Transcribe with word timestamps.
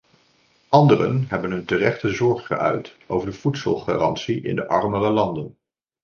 Anderen 0.69 1.25
hebben 1.29 1.51
hun 1.51 1.65
terechte 1.65 2.09
zorg 2.13 2.45
geuit 2.45 2.97
over 3.07 3.27
de 3.29 3.33
voedselgarantie 3.37 4.41
in 4.41 4.55
de 4.55 4.67
armere 4.67 5.09
landen. 5.09 5.57